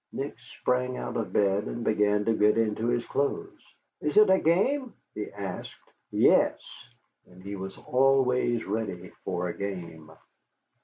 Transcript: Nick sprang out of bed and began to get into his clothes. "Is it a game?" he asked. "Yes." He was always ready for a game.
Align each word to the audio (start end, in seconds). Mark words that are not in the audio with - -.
Nick 0.11 0.35
sprang 0.39 0.97
out 0.97 1.15
of 1.15 1.31
bed 1.31 1.65
and 1.65 1.83
began 1.83 2.25
to 2.25 2.33
get 2.33 2.57
into 2.57 2.87
his 2.87 3.05
clothes. 3.05 3.61
"Is 4.01 4.17
it 4.17 4.31
a 4.31 4.39
game?" 4.39 4.95
he 5.13 5.31
asked. 5.31 5.75
"Yes." 6.09 6.59
He 7.43 7.55
was 7.55 7.77
always 7.77 8.65
ready 8.65 9.09
for 9.23 9.49
a 9.49 9.53
game. 9.55 10.11